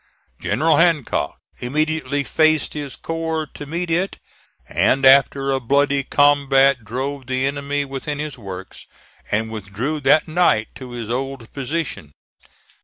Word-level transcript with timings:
General 0.41 0.77
Hancock 0.77 1.37
immediately 1.59 2.23
faced 2.23 2.73
his 2.73 2.95
corps 2.95 3.45
to 3.53 3.67
meet 3.67 3.91
it, 3.91 4.17
and 4.67 5.05
after 5.05 5.51
a 5.51 5.59
bloody 5.59 6.03
combat 6.03 6.83
drove 6.83 7.27
the 7.27 7.45
enemy 7.45 7.85
within 7.85 8.17
his 8.17 8.35
works, 8.35 8.87
and 9.31 9.51
withdrew 9.51 9.99
that 9.99 10.27
night 10.27 10.69
to 10.73 10.89
his 10.89 11.11
old 11.11 11.53
position. 11.53 12.13